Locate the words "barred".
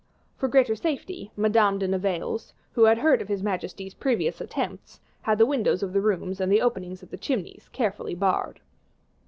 8.15-8.61